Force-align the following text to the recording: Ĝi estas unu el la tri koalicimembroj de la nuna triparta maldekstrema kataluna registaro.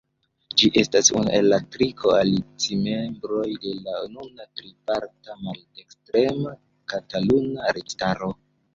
Ĝi 0.59 0.69
estas 0.81 1.11
unu 1.19 1.33
el 1.39 1.49
la 1.53 1.59
tri 1.75 1.87
koalicimembroj 1.99 3.45
de 3.67 3.75
la 3.85 4.01
nuna 4.17 4.49
triparta 4.63 5.39
maldekstrema 5.47 6.59
kataluna 6.97 7.81
registaro. 7.83 8.37